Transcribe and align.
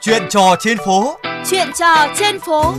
Chuyện 0.00 0.22
trò 0.28 0.56
trên 0.60 0.78
phố. 0.86 1.16
Chuyện 1.50 1.68
trò 1.78 2.06
trên 2.18 2.38
phố. 2.40 2.74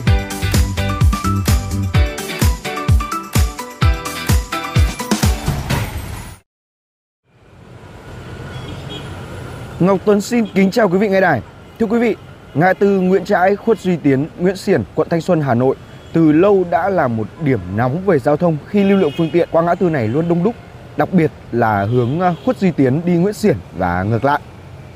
Ngọc 9.79 9.99
Tuấn 10.05 10.21
xin 10.21 10.45
kính 10.55 10.71
chào 10.71 10.89
quý 10.89 10.97
vị 10.97 11.09
nghe 11.09 11.21
đài. 11.21 11.41
Thưa 11.79 11.85
quý 11.85 11.99
vị, 11.99 12.15
ngã 12.53 12.73
tư 12.73 12.99
Nguyễn 12.99 13.25
Trãi, 13.25 13.55
Khuất 13.55 13.79
Duy 13.79 13.97
Tiến, 13.97 14.27
Nguyễn 14.37 14.55
Xiển, 14.55 14.83
quận 14.95 15.09
Thanh 15.09 15.21
Xuân, 15.21 15.41
Hà 15.41 15.53
Nội 15.53 15.75
từ 16.13 16.31
lâu 16.31 16.65
đã 16.71 16.89
là 16.89 17.07
một 17.07 17.27
điểm 17.43 17.59
nóng 17.75 18.05
về 18.05 18.19
giao 18.19 18.37
thông 18.37 18.57
khi 18.67 18.83
lưu 18.83 18.97
lượng 18.97 19.11
phương 19.17 19.29
tiện 19.33 19.49
qua 19.51 19.61
ngã 19.61 19.75
tư 19.75 19.89
này 19.89 20.07
luôn 20.07 20.29
đông 20.29 20.43
đúc, 20.43 20.55
đặc 20.97 21.13
biệt 21.13 21.31
là 21.51 21.83
hướng 21.85 22.19
à, 22.19 22.35
Khuất 22.45 22.57
Duy 22.57 22.71
Tiến 22.71 23.01
đi 23.05 23.13
Nguyễn 23.13 23.33
Xiển 23.33 23.57
và 23.77 24.03
ngược 24.03 24.25
lại. 24.25 24.39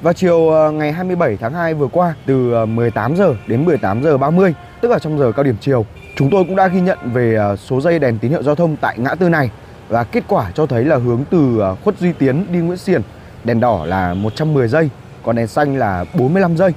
Vào 0.04 0.14
chiều 0.14 0.50
ờ, 0.50 0.72
ngày 0.72 0.92
27 0.92 1.38
tháng 1.38 1.54
2 1.54 1.74
vừa 1.74 1.88
qua 1.88 2.14
từ 2.26 2.54
ờ, 2.54 2.66
18 2.66 3.16
giờ 3.16 3.36
đến 3.48 3.66
18 3.66 4.04
giờ 4.04 4.18
30, 4.18 4.54
tức 4.82 4.92
là 4.92 5.00
trong 5.00 5.20
giờ 5.20 5.32
cao 5.32 5.44
điểm 5.44 5.56
chiều, 5.62 5.86
chúng 6.16 6.30
tôi 6.30 6.44
cũng 6.44 6.56
đã 6.56 6.68
ghi 6.68 6.82
nhận 6.82 6.98
về 7.04 7.36
ờ, 7.36 7.56
số 7.56 7.82
dây 7.82 8.00
đèn 8.00 8.18
tín 8.20 8.32
hiệu 8.32 8.44
giao 8.44 8.56
thông 8.56 8.76
tại 8.76 8.96
ngã 9.00 9.16
tư 9.16 9.30
này 9.30 9.52
và 9.90 10.04
kết 10.04 10.24
quả 10.28 10.52
cho 10.56 10.66
thấy 10.66 10.86
là 10.86 10.98
hướng 10.98 11.24
từ 11.30 11.62
Khuất 11.84 12.00
Duy 12.00 12.14
Tiến 12.14 12.46
đi 12.52 12.60
Nguyễn 12.60 12.78
Xiển 12.78 13.02
đèn 13.44 13.60
đỏ 13.60 13.86
là 13.86 14.14
110 14.14 14.68
giây, 14.68 14.90
còn 15.24 15.36
đèn 15.36 15.48
xanh 15.48 15.78
là 15.78 16.06
45 16.14 16.58
giây. 16.58 16.72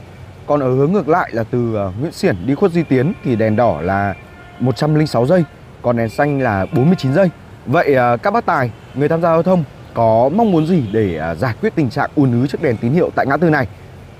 Còn 0.46 0.60
ở 0.60 0.70
hướng 0.74 0.92
ngược 0.92 1.08
lại 1.08 1.30
là 1.32 1.44
từ 1.50 1.58
Nguyễn 2.00 2.12
Xiển 2.12 2.36
đi 2.46 2.54
Khuất 2.54 2.72
Duy 2.72 2.82
Tiến 2.82 3.12
thì 3.24 3.36
đèn 3.36 3.56
đỏ 3.56 3.80
là 3.80 4.14
106 4.60 5.26
giây, 5.26 5.44
còn 5.82 5.96
đèn 5.96 6.08
xanh 6.08 6.40
là 6.40 6.66
49 6.72 7.14
giây. 7.14 7.30
Vậy 7.66 7.96
các 8.22 8.30
bác 8.30 8.46
tài, 8.46 8.70
người 8.94 9.08
tham 9.08 9.22
gia 9.22 9.28
giao 9.28 9.42
thông 9.42 9.64
có 9.96 10.30
mong 10.34 10.52
muốn 10.52 10.66
gì 10.66 10.82
để 10.92 11.18
à, 11.18 11.34
giải 11.34 11.54
quyết 11.60 11.74
tình 11.74 11.90
trạng 11.90 12.10
ùn 12.14 12.40
ứ 12.40 12.46
trước 12.46 12.62
đèn 12.62 12.76
tín 12.76 12.92
hiệu 12.92 13.10
tại 13.14 13.26
ngã 13.26 13.36
tư 13.36 13.50
này? 13.50 13.66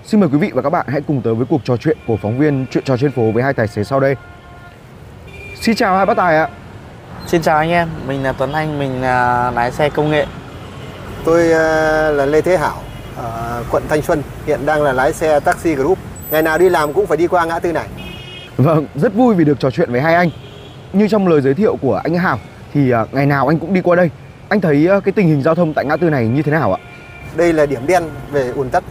Xin 0.04 0.20
mời 0.20 0.28
quý 0.32 0.38
vị 0.38 0.50
và 0.54 0.62
các 0.62 0.70
bạn 0.70 0.86
hãy 0.88 1.00
cùng 1.00 1.22
tới 1.22 1.34
với 1.34 1.46
cuộc 1.50 1.60
trò 1.64 1.76
chuyện 1.76 1.96
của 2.06 2.16
phóng 2.22 2.38
viên 2.38 2.66
chuyện 2.70 2.84
trò 2.84 2.96
trên 2.96 3.10
phố 3.10 3.30
với 3.30 3.42
hai 3.42 3.52
tài 3.52 3.68
xế 3.68 3.84
sau 3.84 4.00
đây. 4.00 4.16
Xin 5.60 5.76
chào 5.76 5.96
hai 5.96 6.06
bác 6.06 6.16
tài 6.16 6.36
ạ. 6.36 6.48
Xin 7.26 7.42
chào 7.42 7.58
anh 7.58 7.70
em, 7.70 7.88
mình 8.06 8.22
là 8.22 8.32
Tuấn 8.32 8.52
Anh, 8.52 8.78
mình 8.78 9.02
là 9.02 9.50
lái 9.50 9.72
xe 9.72 9.88
công 9.88 10.10
nghệ. 10.10 10.26
Tôi 11.24 11.52
à, 11.52 12.10
là 12.10 12.26
Lê 12.26 12.40
Thế 12.40 12.56
Hảo, 12.56 12.76
ở 13.16 13.64
quận 13.70 13.82
Thanh 13.88 14.02
Xuân, 14.02 14.22
hiện 14.46 14.66
đang 14.66 14.82
là 14.82 14.92
lái 14.92 15.12
xe 15.12 15.40
taxi 15.40 15.74
group. 15.74 15.98
Ngày 16.30 16.42
nào 16.42 16.58
đi 16.58 16.68
làm 16.68 16.92
cũng 16.92 17.06
phải 17.06 17.16
đi 17.16 17.26
qua 17.26 17.44
ngã 17.44 17.58
tư 17.58 17.72
này. 17.72 17.86
Vâng, 18.56 18.86
rất 18.94 19.14
vui 19.14 19.34
vì 19.34 19.44
được 19.44 19.60
trò 19.60 19.70
chuyện 19.70 19.92
với 19.92 20.00
hai 20.00 20.14
anh. 20.14 20.30
Như 20.92 21.08
trong 21.08 21.28
lời 21.28 21.40
giới 21.40 21.54
thiệu 21.54 21.76
của 21.82 22.00
anh 22.04 22.14
Hảo 22.14 22.38
thì 22.74 22.94
uh, 22.94 23.14
ngày 23.14 23.26
nào 23.26 23.48
anh 23.48 23.58
cũng 23.58 23.74
đi 23.74 23.80
qua 23.80 23.96
đây. 23.96 24.10
Anh 24.48 24.60
thấy 24.60 24.86
ờ, 24.86 25.00
cái 25.00 25.12
tình 25.12 25.28
hình 25.28 25.42
giao 25.42 25.54
thông 25.54 25.74
tại 25.74 25.84
ngã 25.84 25.96
tư 25.96 26.10
này 26.10 26.28
như 26.28 26.42
thế 26.42 26.52
nào 26.52 26.72
ạ? 26.72 26.80
Đây 27.36 27.52
là 27.52 27.66
điểm 27.66 27.86
đen 27.86 28.02
về 28.32 28.52
ùn 28.56 28.70
tắc 28.70 28.84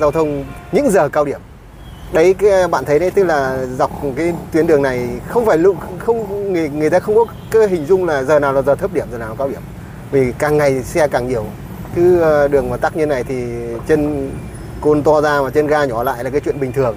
giao 0.00 0.10
thông 0.10 0.44
những 0.72 0.90
giờ 0.90 1.08
cao 1.08 1.24
điểm. 1.24 1.40
Đấy, 2.12 2.34
cái 2.34 2.50
ờ, 2.50 2.68
bạn 2.68 2.84
thấy 2.84 2.98
đấy, 2.98 3.10
tức 3.10 3.24
là 3.24 3.66
dọc 3.78 3.90
cái 4.16 4.32
tuyến 4.52 4.66
đường 4.66 4.82
này 4.82 5.08
không 5.28 5.46
phải 5.46 5.58
lúc, 5.58 5.76
không, 5.98 6.52
người 6.52 6.68
người 6.68 6.90
ta 6.90 6.98
không 6.98 7.14
có 7.14 7.24
cơ 7.50 7.66
hình 7.66 7.86
dung 7.86 8.04
là 8.04 8.22
giờ 8.22 8.38
nào 8.38 8.52
là 8.52 8.62
giờ 8.62 8.74
thấp 8.74 8.94
điểm, 8.94 9.06
giờ 9.12 9.18
nào 9.18 9.28
là 9.28 9.34
cao 9.38 9.48
điểm. 9.48 9.60
Vì 10.10 10.32
càng 10.38 10.56
ngày 10.56 10.82
xe 10.82 11.08
càng 11.08 11.28
nhiều. 11.28 11.44
Cứ 11.94 12.20
ờ, 12.20 12.48
đường 12.48 12.70
mà 12.70 12.76
tắc 12.76 12.96
như 12.96 13.06
này 13.06 13.24
thì 13.24 13.44
chân 13.88 14.30
côn 14.80 15.02
to 15.02 15.20
ra 15.20 15.42
mà 15.42 15.50
chân 15.50 15.66
ga 15.66 15.84
nhỏ 15.84 16.02
lại 16.02 16.24
là 16.24 16.30
cái 16.30 16.40
chuyện 16.40 16.60
bình 16.60 16.72
thường, 16.72 16.96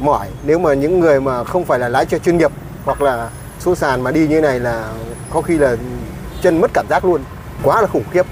mỏi 0.00 0.26
nếu 0.46 0.58
mà 0.58 0.74
những 0.74 1.00
người 1.00 1.20
mà 1.20 1.44
không 1.44 1.64
phải 1.64 1.78
là 1.78 1.88
lái 1.88 2.06
xe 2.06 2.18
chuyên 2.18 2.38
nghiệp 2.38 2.50
hoặc 2.84 3.02
là 3.02 3.30
số 3.58 3.74
sàn 3.74 4.02
mà 4.02 4.10
đi 4.10 4.28
như 4.28 4.40
này 4.40 4.60
là 4.60 4.92
có 5.30 5.42
khi 5.42 5.58
là 5.58 5.76
chân 6.42 6.60
mất 6.60 6.70
cảm 6.74 6.86
giác 6.90 7.04
luôn 7.04 7.20
quá 7.62 7.80
là 7.80 7.86
khủng 7.86 8.04
khiếp. 8.10 8.26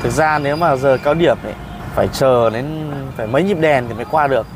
Thực 0.00 0.12
ra 0.12 0.38
nếu 0.38 0.56
mà 0.56 0.76
giờ 0.76 0.98
cao 1.02 1.14
điểm 1.14 1.36
ấy 1.42 1.54
phải 1.94 2.08
chờ 2.12 2.50
đến 2.50 2.90
phải 3.16 3.26
mấy 3.26 3.42
nhịp 3.42 3.58
đèn 3.60 3.84
thì 3.88 3.94
mới 3.94 4.04
qua 4.10 4.26
được. 4.26 4.46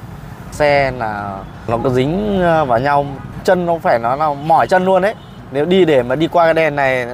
Xe 0.53 0.91
là 0.91 1.39
nó 1.69 1.79
có 1.85 1.91
dính 1.91 2.41
ờ, 2.43 2.65
vào 2.65 2.79
nhau 2.79 3.07
chân 3.45 3.67
nó 3.67 3.79
phải 3.79 3.99
nó 3.99 4.17
là 4.17 4.35
mỏi 4.35 4.67
chân 4.67 4.85
luôn 4.85 5.03
đấy 5.03 5.15
nếu 5.53 5.65
đi 5.65 5.85
để 5.85 6.03
mà 6.03 6.15
đi 6.15 6.29
qua 6.29 6.45
cái 6.45 6.55
đèn 6.55 6.77
này 6.77 7.07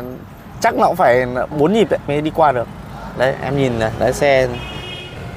chắc 0.61 0.75
nó 0.75 0.87
cũng 0.87 0.97
phải 0.97 1.27
bốn 1.59 1.73
nhịp 1.73 1.91
đấy 1.91 2.01
mới 2.07 2.21
đi 2.21 2.31
qua 2.35 2.53
được. 2.53 2.69
Đấy 3.19 3.35
em 3.43 3.57
nhìn 3.57 3.79
này 3.79 3.91
lái 3.99 4.13
xe. 4.13 4.49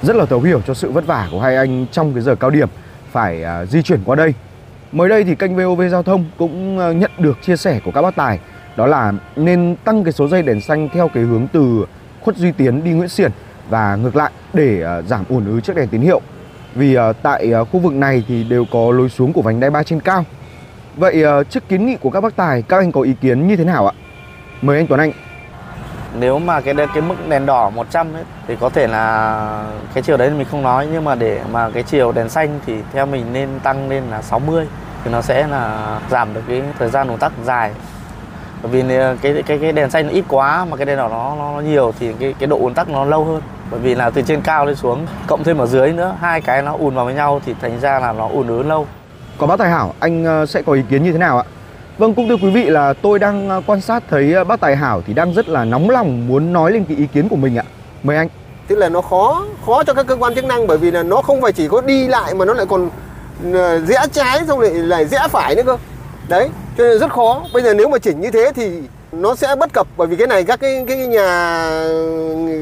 Rất 0.02 0.16
là 0.16 0.26
thấu 0.26 0.42
hiểu 0.42 0.62
cho 0.68 0.74
sự 0.74 0.92
vất 0.92 1.06
vả 1.06 1.28
của 1.32 1.40
hai 1.40 1.56
anh 1.56 1.86
trong 1.92 2.14
cái 2.14 2.22
giờ 2.24 2.36
cao 2.36 2.50
điểm 2.50 2.70
phải 3.12 3.44
uh, 3.64 3.70
di 3.70 3.82
chuyển 3.82 4.00
qua 4.06 4.16
đây. 4.16 4.34
Mới 4.92 5.10
đây 5.10 5.24
thì 5.24 5.36
kênh 5.36 5.56
VOV 5.56 5.82
Giao 5.92 6.04
thông 6.04 6.26
cũng 6.38 6.78
uh, 6.78 6.96
nhận 6.96 7.12
được 7.18 7.38
chia 7.42 7.58
sẻ 7.58 7.80
của 7.86 7.92
các 7.92 8.02
bác 8.02 8.16
tài 8.16 8.40
đó 8.80 8.88
là 8.88 9.14
nên 9.36 9.76
tăng 9.84 10.04
cái 10.04 10.14
số 10.14 10.28
dây 10.28 10.42
đèn 10.42 10.62
xanh 10.62 10.90
theo 10.94 11.08
cái 11.08 11.24
hướng 11.24 11.48
từ 11.54 11.86
Khuất 12.22 12.38
Duy 12.38 12.52
Tiến 12.52 12.84
đi 12.84 12.92
Nguyễn 12.92 13.10
Xiển 13.10 13.32
và 13.70 13.96
ngược 13.96 14.16
lại 14.16 14.32
để 14.54 14.82
ờ, 14.82 15.02
giảm 15.02 15.24
ủn 15.30 15.46
ứ 15.46 15.62
trước 15.62 15.76
đèn 15.76 15.88
tín 15.88 16.02
hiệu. 16.02 16.22
Vì 16.76 16.96
ờ, 16.96 17.14
tại 17.14 17.52
ờ, 17.52 17.66
khu 17.66 17.80
vực 17.80 17.94
này 17.94 18.24
thì 18.28 18.44
đều 18.44 18.66
có 18.72 18.92
lối 18.92 19.10
xuống 19.10 19.34
của 19.34 19.42
vành 19.42 19.60
đai 19.60 19.70
ba 19.70 19.84
trên 19.84 20.00
cao. 20.00 20.26
Vậy 20.96 21.24
trước 21.50 21.70
kiến 21.70 21.86
nghị 21.86 21.96
của 21.96 22.10
các 22.10 22.22
bác 22.22 22.36
tài 22.36 22.62
các 22.62 22.78
anh 22.78 22.92
có 22.92 23.02
ý 23.02 23.14
kiến 23.22 23.48
như 23.48 23.56
thế 23.56 23.64
nào 23.64 23.88
ạ? 23.88 23.94
Mời 24.62 24.78
anh 24.78 24.88
Tuấn 24.88 25.00
Anh 25.00 25.12
nếu 26.20 26.40
mà 26.40 26.62
cái 26.62 26.74
cái 26.76 27.02
mức 27.02 27.16
đèn 27.30 27.46
đỏ 27.46 27.70
100 27.70 28.14
ấy, 28.14 28.24
thì 28.48 28.56
có 28.60 28.70
thể 28.70 28.88
là 28.88 29.66
cái 29.94 30.04
chiều 30.04 30.18
đấy 30.18 30.30
mình 30.30 30.48
không 30.52 30.64
nói 30.64 30.88
nhưng 30.92 31.04
mà 31.04 31.16
để 31.16 31.42
mà 31.52 31.70
cái 31.70 31.84
chiều 31.84 32.12
đèn 32.12 32.30
xanh 32.30 32.60
thì 32.66 32.76
theo 32.94 33.06
mình 33.06 33.34
nên 33.34 33.50
tăng 33.64 33.90
lên 33.90 34.04
là 34.12 34.22
60 34.22 34.68
thì 35.04 35.12
nó 35.12 35.22
sẽ 35.22 35.48
là 35.48 36.00
giảm 36.10 36.34
được 36.34 36.42
cái 36.48 36.64
thời 36.80 36.90
gian 36.90 37.08
ùn 37.08 37.18
tắc 37.18 37.32
dài 37.46 37.72
bởi 38.64 38.72
vì 38.72 38.98
cái 39.22 39.44
cái 39.46 39.60
cái 39.60 39.72
đèn 39.72 39.90
xanh 39.90 40.08
nó 40.08 40.14
ít 40.14 40.24
quá 40.28 40.66
mà 40.66 40.78
cái 40.78 40.86
đèn 40.86 40.98
đỏ 40.98 41.10
nó 41.10 41.36
nó 41.36 41.62
nhiều 41.62 41.94
thì 42.00 42.14
cái 42.20 42.34
cái 42.40 42.48
độ 42.48 42.60
ùn 42.60 42.74
tắc 42.74 42.90
nó 42.90 43.06
lâu 43.06 43.26
hơn 43.26 43.42
bởi 43.72 43.80
vì 43.80 43.96
là 43.96 44.10
từ 44.10 44.22
trên 44.22 44.42
cao 44.42 44.66
lên 44.66 44.76
xuống 44.76 45.06
cộng 45.28 45.44
thêm 45.44 45.58
ở 45.58 45.66
dưới 45.66 45.94
nữa 45.94 46.16
hai 46.22 46.42
cái 46.42 46.62
nó 46.62 46.76
ùn 46.80 46.96
vào 46.96 47.06
với 47.06 47.14
nhau 47.14 47.42
thì 47.46 47.56
thành 47.62 47.80
ra 47.80 48.00
là 48.00 48.12
nó 48.12 48.28
ùn 48.28 48.48
ứ 48.48 48.64
lâu 48.64 48.88
còn 49.38 49.50
bác 49.50 49.60
Tài 49.60 49.70
Hảo 49.70 49.94
anh 50.00 50.26
ờ, 50.26 50.46
sẽ 50.46 50.62
có 50.62 50.74
ý 50.74 50.82
kiến 50.90 51.04
như 51.04 51.12
thế 51.12 51.18
nào 51.18 51.38
ạ 51.38 51.44
Vâng, 52.00 52.14
cũng 52.14 52.30
thưa 52.30 52.38
quý 52.38 52.50
vị 52.50 52.70
là 52.70 52.94
tôi 52.94 53.20
đang 53.20 53.50
à, 53.50 53.62
quan 53.66 53.82
sát 53.82 54.04
thấy 54.10 54.34
à, 54.34 54.44
bác 54.44 54.60
Tài 54.60 54.76
Hảo 54.76 55.02
thì 55.08 55.14
đang 55.14 55.34
rất 55.34 55.50
là 55.50 55.66
nóng 55.66 55.90
lòng 55.90 56.28
muốn 56.28 56.54
nói 56.54 56.72
lên 56.72 56.86
cái 56.86 56.98
ý 56.98 57.08
kiến 57.08 57.30
của 57.30 57.36
mình 57.36 57.58
ạ. 57.58 57.64
Mời 58.04 58.18
anh. 58.18 58.28
Tức 58.68 58.76
là 58.76 58.90
nó 58.90 59.02
khó, 59.02 59.46
khó 59.66 59.84
cho 59.84 59.94
các 59.94 60.08
cơ 60.08 60.16
quan 60.16 60.36
chức 60.36 60.46
năng 60.46 60.68
bởi 60.68 60.78
vì 60.78 60.92
là 60.92 61.04
nó 61.04 61.22
không 61.22 61.42
phải 61.42 61.52
chỉ 61.52 61.68
có 61.68 61.82
đi 61.82 62.08
lại 62.08 62.34
mà 62.34 62.46
nó 62.46 62.54
lại 62.54 62.66
còn 62.70 62.90
à, 63.54 63.78
rẽ 63.78 64.06
trái 64.12 64.42
xong 64.48 64.60
lại 64.60 64.72
lại 64.72 65.06
rẽ 65.06 65.28
phải 65.30 65.56
nữa 65.56 65.64
cơ. 65.66 65.78
Đấy, 66.28 66.50
cho 66.80 66.86
nên 66.86 67.00
rất 67.00 67.12
khó. 67.12 67.44
Bây 67.54 67.64
giờ 67.64 67.74
nếu 67.74 67.88
mà 67.90 67.98
chỉnh 67.98 68.22
như 68.22 68.32
thế 68.32 68.52
thì 68.56 68.82
nó 69.12 69.36
sẽ 69.36 69.56
bất 69.56 69.74
cập 69.74 69.88
bởi 69.98 70.08
vì 70.08 70.16
cái 70.16 70.28
này 70.28 70.44
các 70.44 70.60
cái 70.60 70.86
cái 70.88 71.08
nhà 71.08 71.72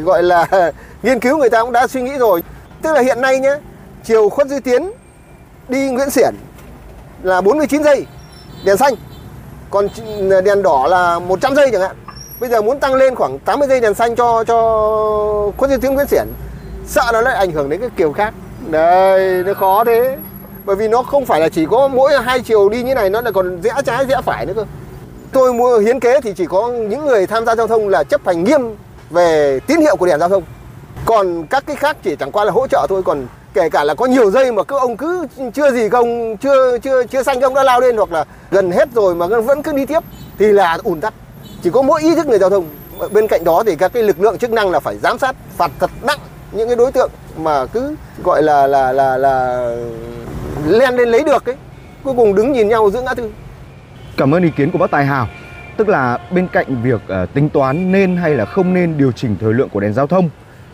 gọi 0.04 0.24
là 0.24 0.48
nghiên 1.04 1.20
cứu 1.20 1.38
người 1.38 1.50
ta 1.50 1.62
cũng 1.62 1.72
đã 1.72 1.88
suy 1.88 2.02
nghĩ 2.02 2.18
rồi. 2.18 2.44
Tức 2.82 2.94
là 2.94 3.02
hiện 3.02 3.22
nay 3.22 3.40
nhé, 3.40 3.58
chiều 4.04 4.30
Khuất 4.30 4.48
Duy 4.48 4.60
Tiến 4.60 4.92
đi 5.70 5.90
Nguyễn 5.90 6.10
Xiển 6.10 6.36
là 7.24 7.42
49 7.42 7.84
giây 7.84 8.06
đèn 8.66 8.78
xanh 8.78 8.94
còn 9.70 9.88
đèn 10.46 10.62
đỏ 10.64 10.88
là 10.90 11.20
100 11.20 11.56
giây 11.56 11.70
chẳng 11.72 11.82
hạn 11.82 11.96
bây 12.40 12.50
giờ 12.50 12.62
muốn 12.62 12.80
tăng 12.80 12.94
lên 12.94 13.16
khoảng 13.16 13.40
80 13.40 13.68
giây 13.68 13.82
đèn 13.82 13.94
xanh 13.94 14.16
cho 14.16 14.44
cho 14.44 15.52
khuất 15.58 15.70
duy 15.70 15.78
tiến 15.82 15.94
nguyễn 15.94 16.08
xiển 16.08 16.28
sợ 16.86 17.04
nó 17.14 17.22
lại 17.22 17.36
ảnh 17.36 17.52
hưởng 17.52 17.70
đến 17.70 17.82
cái 17.82 17.90
kiểu 17.98 18.14
khác 18.14 18.34
đây 18.72 19.44
nó 19.44 19.54
khó 19.54 19.84
thế 19.84 20.18
bởi 20.68 20.76
vì 20.76 20.88
nó 20.88 21.04
không 21.04 21.26
phải 21.26 21.40
là 21.40 21.50
chỉ 21.50 21.66
có 21.72 21.88
mỗi 21.88 22.12
hai 22.24 22.40
chiều 22.40 22.70
đi 22.70 22.84
như 22.84 22.96
này, 22.96 23.10
nó 23.10 23.22
lại 23.22 23.34
còn 23.34 23.62
rẽ 23.62 23.72
trái 23.86 24.06
rẽ 24.06 24.22
phải 24.26 24.46
nữa 24.46 24.54
cơ. 24.56 24.66
Tôi 25.32 25.54
mua 25.54 25.78
hiến 25.78 26.00
kế 26.00 26.22
thì 26.22 26.34
chỉ 26.34 26.46
có 26.46 26.68
những 26.68 27.06
người 27.06 27.28
tham 27.28 27.46
gia 27.46 27.56
giao 27.56 27.68
thông 27.68 27.90
là 27.90 28.04
chấp 28.04 28.28
hành 28.28 28.44
nghiêm 28.44 28.62
về 29.10 29.60
tín 29.68 29.82
hiệu 29.82 29.96
của 29.96 30.06
đèn 30.06 30.20
giao 30.20 30.30
thông. 30.30 30.44
Còn 31.06 31.44
các 31.50 31.64
cái 31.68 31.76
khác 31.76 31.98
chỉ 32.04 32.16
chẳng 32.16 32.32
qua 32.32 32.44
là 32.44 32.52
hỗ 32.52 32.68
trợ 32.68 32.86
thôi, 32.90 33.02
còn 33.06 33.28
kể 33.54 33.70
cả 33.70 33.84
là 33.84 33.96
có 33.96 34.06
nhiều 34.06 34.32
dây 34.32 34.52
mà 34.52 34.64
cứ 34.64 34.78
ông 34.78 34.98
cứ 34.98 35.26
chưa 35.54 35.72
gì 35.72 35.90
công 35.90 36.38
chưa 36.38 36.78
chưa 36.78 37.04
chưa 37.04 37.24
xanh 37.24 37.42
ông 37.42 37.54
đã 37.54 37.64
lao 37.64 37.82
lên 37.82 37.98
hoặc 37.98 38.12
là 38.12 38.26
gần 38.52 38.72
hết 38.72 38.90
rồi 38.96 39.16
mà 39.16 39.28
vẫn 39.28 39.64
cứ 39.64 39.72
đi 39.72 39.86
tiếp 39.86 40.00
thì 40.40 40.46
là 40.46 40.78
ùn 40.84 41.02
tắc. 41.02 41.14
Chỉ 41.64 41.70
có 41.70 41.82
mỗi 41.82 42.02
ý 42.02 42.16
thức 42.16 42.28
người 42.28 42.40
giao 42.40 42.50
thông. 42.50 42.66
Bên 43.12 43.28
cạnh 43.28 43.44
đó 43.44 43.64
thì 43.66 43.76
các 43.76 43.94
cái 43.94 44.04
lực 44.04 44.20
lượng 44.20 44.38
chức 44.38 44.52
năng 44.52 44.72
là 44.72 44.80
phải 44.80 44.98
giám 45.04 45.20
sát, 45.20 45.36
phạt 45.58 45.72
thật 45.80 45.92
nặng 46.02 46.20
những 46.52 46.68
cái 46.68 46.76
đối 46.76 46.92
tượng 46.92 47.10
mà 47.38 47.66
cứ 47.66 47.96
gọi 48.24 48.44
là 48.44 48.68
là 48.68 48.92
là 48.92 49.18
là 49.18 49.70
len 50.66 50.96
lên 50.96 51.10
lấy 51.10 51.24
được 51.24 51.46
ấy. 51.46 51.56
Cuối 52.04 52.14
cùng 52.18 52.36
đứng 52.36 52.52
nhìn 52.52 52.68
nhau 52.68 52.90
giữa 52.92 53.02
ngã 53.02 53.14
tư. 53.14 53.32
Cảm 54.18 54.36
ơn 54.36 54.44
ý 54.44 54.50
kiến 54.58 54.72
của 54.72 54.78
bác 54.78 54.92
Tài 54.92 55.06
Hào. 55.06 55.28
Tức 55.78 55.90
là 55.90 56.18
bên 56.32 56.48
cạnh 56.48 56.84
việc 56.84 57.02
uh, 57.24 57.34
tính 57.34 57.50
toán 57.50 57.92
nên 57.92 58.18
hay 58.18 58.36
là 58.36 58.46
không 58.46 58.74
nên 58.74 58.98
điều 58.98 59.12
chỉnh 59.12 59.36
thời 59.42 59.54
lượng 59.54 59.70
của 59.70 59.80
đèn 59.80 59.94
giao 59.94 60.08
thông 60.08 60.30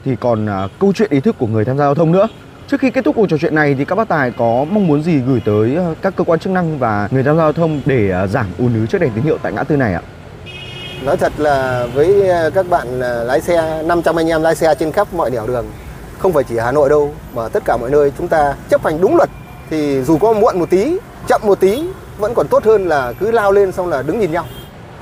thì 0.06 0.16
còn 0.16 0.46
uh, 0.46 0.72
câu 0.80 0.94
chuyện 0.96 1.12
ý 1.12 1.20
thức 1.20 1.36
của 1.40 1.48
người 1.48 1.66
tham 1.66 1.78
gia 1.78 1.84
giao 1.84 1.96
thông 1.96 2.12
nữa. 2.12 2.28
Trước 2.68 2.80
khi 2.80 2.92
kết 2.92 3.06
thúc 3.06 3.16
cuộc 3.16 3.28
trò 3.30 3.38
chuyện 3.38 3.56
này 3.56 3.76
thì 3.78 3.86
các 3.86 3.96
bác 3.96 4.08
tài 4.08 4.32
có 4.32 4.66
mong 4.70 4.88
muốn 4.88 5.04
gì 5.04 5.20
gửi 5.20 5.42
tới 5.46 5.76
ờ, 5.76 5.96
các 6.02 6.14
cơ 6.16 6.24
quan 6.24 6.40
chức 6.40 6.54
năng 6.54 6.80
và 6.80 7.08
người 7.12 7.24
tham 7.24 7.36
gia 7.36 7.42
giao 7.42 7.54
thông 7.54 7.82
để 7.86 8.28
giảm 8.30 8.46
ùn 8.58 8.74
ứ 8.74 8.86
trước 8.86 8.98
đèn 8.98 9.12
tín 9.16 9.24
hiệu 9.24 9.38
tại 9.42 9.54
ngã 9.54 9.64
tư 9.64 9.78
này 9.78 9.94
ạ? 9.94 10.02
Nói 11.06 11.18
thật 11.18 11.34
là 11.38 11.88
với 11.94 12.30
các 12.54 12.70
bạn 12.70 13.00
lái 13.00 13.42
xe 13.42 13.84
500 13.86 14.16
anh 14.16 14.28
em 14.28 14.42
lái 14.42 14.56
xe 14.56 14.76
trên 14.80 14.92
khắp 14.92 15.14
mọi 15.14 15.30
nẻo 15.30 15.48
đường 15.48 15.66
không 16.24 16.34
phải 16.34 16.44
chỉ 16.44 16.58
Hà 16.58 16.72
Nội 16.72 16.90
đâu 16.90 17.12
mà 17.34 17.50
tất 17.50 17.64
cả 17.66 17.78
mọi 17.78 17.90
nơi 17.90 18.12
chúng 18.18 18.28
ta 18.28 18.56
chấp 18.70 18.86
hành 18.86 19.02
đúng 19.02 19.16
luật 19.16 19.30
thì 19.70 20.02
dù 20.02 20.18
có 20.18 20.34
muộn 20.34 20.60
một 20.60 20.70
tí, 20.70 20.98
chậm 21.28 21.42
một 21.44 21.60
tí 21.60 21.88
vẫn 22.18 22.34
còn 22.34 22.48
tốt 22.48 22.64
hơn 22.66 22.88
là 22.88 23.14
cứ 23.20 23.32
lao 23.32 23.52
lên 23.52 23.72
xong 23.72 23.90
là 23.90 24.02
đứng 24.02 24.20
nhìn 24.20 24.32
nhau. 24.32 24.46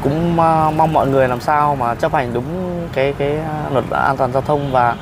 Cũng 0.03 0.39
à, 0.39 0.71
mong 0.75 0.93
mọi 0.93 1.07
người 1.07 1.27
làm 1.27 1.41
sao 1.41 1.75
mà 1.75 1.95
chấp 1.95 2.13
hành 2.13 2.33
đúng 2.33 2.45
cái 2.93 3.13
cái 3.17 3.37
à, 3.37 3.69
luật 3.73 3.85
an 3.89 4.17
toàn 4.17 4.33
giao 4.33 4.41
thông 4.41 4.71
và 4.71 4.95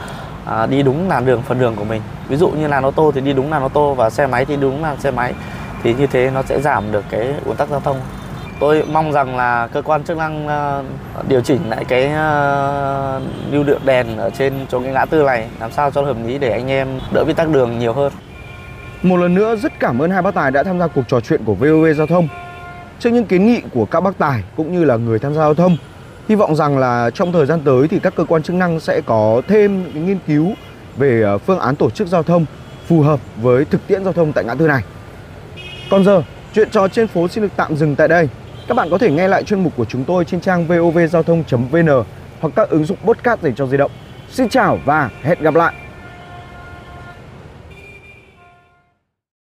à, 0.46 0.66
đi 0.66 0.84
đúng 0.84 1.10
làn 1.10 1.26
đường 1.26 1.42
phần 1.42 1.60
đường 1.60 1.76
của 1.76 1.84
mình. 1.84 2.02
Ví 2.28 2.36
dụ 2.36 2.50
như 2.50 2.68
làn 2.68 2.86
ô 2.86 2.92
tô 2.92 3.12
thì 3.16 3.22
đi 3.22 3.34
đúng 3.34 3.52
làn 3.52 3.64
ô 3.64 3.70
tô 3.70 3.94
và 3.94 4.10
xe 4.10 4.28
máy 4.28 4.46
thì 4.46 4.56
đúng 4.56 4.84
làn 4.84 5.00
xe 5.00 5.12
máy 5.12 5.34
thì 5.84 5.94
như 5.94 6.08
thế 6.08 6.32
nó 6.34 6.42
sẽ 6.44 6.62
giảm 6.62 6.92
được 6.92 7.06
cái 7.10 7.34
ủn 7.46 7.56
tắc 7.56 7.70
giao 7.70 7.80
thông. 7.80 7.98
Tôi 8.60 8.84
mong 8.92 9.12
rằng 9.12 9.38
là 9.38 9.68
cơ 9.68 9.82
quan 9.82 10.04
chức 10.04 10.18
năng 10.18 10.48
à, 10.48 10.82
điều 11.28 11.42
chỉnh 11.42 11.70
lại 11.70 11.86
cái 11.86 12.12
lưu 13.52 13.64
lượng 13.64 13.82
đèn 13.86 14.18
ở 14.18 14.30
trên 14.30 14.54
chỗ 14.70 14.80
cái 14.80 14.94
ngã 14.94 15.06
tư 15.06 15.24
này 15.24 15.50
làm 15.60 15.72
sao 15.72 15.92
cho 15.92 16.02
hợp 16.02 16.16
lý 16.26 16.38
để 16.38 16.52
anh 16.52 16.68
em 16.68 16.88
đỡ 17.14 17.24
bị 17.24 17.34
tắc 17.34 17.50
đường 17.50 17.80
nhiều 17.80 17.94
hơn. 17.94 18.12
Một 19.04 19.18
lần 19.18 19.34
nữa 19.34 19.56
rất 19.56 19.80
cảm 19.80 20.02
ơn 20.02 20.12
hai 20.12 20.22
bác 20.22 20.34
tài 20.34 20.52
đã 20.52 20.64
tham 20.64 20.80
gia 20.80 20.88
cuộc 20.88 21.04
trò 21.08 21.20
chuyện 21.22 21.42
của 21.46 21.54
VOV 21.56 21.86
Giao 21.98 22.08
thông. 22.08 22.28
Trước 23.00 23.10
những 23.10 23.26
kiến 23.26 23.46
nghị 23.46 23.62
của 23.74 23.86
các 23.86 24.02
bác 24.02 24.18
tài 24.18 24.44
cũng 24.58 24.74
như 24.74 24.84
là 24.86 24.98
người 24.98 25.20
tham 25.20 25.34
gia 25.34 25.42
giao 25.42 25.54
thông, 25.54 25.78
hy 26.30 26.36
vọng 26.36 26.56
rằng 26.56 26.78
là 26.78 27.10
trong 27.14 27.32
thời 27.32 27.46
gian 27.46 27.62
tới 27.66 27.88
thì 27.88 28.00
các 28.00 28.16
cơ 28.16 28.24
quan 28.24 28.44
chức 28.44 28.56
năng 28.56 28.80
sẽ 28.80 29.02
có 29.06 29.42
thêm 29.48 29.94
những 29.94 30.06
nghiên 30.06 30.20
cứu 30.28 30.54
về 30.98 31.22
ờ, 31.22 31.38
phương 31.38 31.60
án 31.60 31.76
tổ 31.76 31.90
chức 31.90 32.08
giao 32.08 32.24
thông 32.24 32.46
phù 32.88 33.02
hợp 33.02 33.20
với 33.42 33.66
thực 33.66 33.88
tiễn 33.88 34.04
giao 34.04 34.14
thông 34.14 34.34
tại 34.34 34.44
ngã 34.44 34.56
tư 34.56 34.68
này. 34.68 34.84
Còn 35.92 36.06
giờ, 36.06 36.24
chuyện 36.54 36.70
trò 36.72 36.88
trên 36.88 37.08
phố 37.08 37.28
xin 37.28 37.42
được 37.44 37.52
tạm 37.56 37.76
dừng 37.76 37.96
tại 37.96 38.08
đây. 38.08 38.30
Các 38.68 38.76
bạn 38.76 38.90
có 38.92 38.98
thể 38.98 39.12
nghe 39.12 39.28
lại 39.28 39.44
chuyên 39.44 39.64
mục 39.64 39.74
của 39.78 39.86
chúng 39.86 40.04
tôi 40.04 40.26
trên 40.26 40.42
trang 40.42 40.68
vovgiao 40.68 41.24
thông.vn 41.24 41.88
hoặc 42.40 42.54
các 42.56 42.70
ứng 42.70 42.86
dụng 42.86 42.98
podcast 43.06 43.42
dành 43.42 43.56
cho 43.56 43.68
di 43.68 43.78
động. 43.78 43.92
Xin 44.30 44.50
chào 44.50 44.80
và 44.86 45.10
hẹn 45.22 45.42
gặp 45.42 45.56
lại! 45.56 45.74